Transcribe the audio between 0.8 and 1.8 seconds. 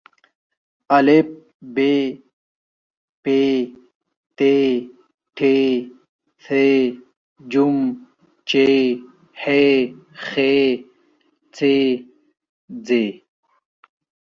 ا ب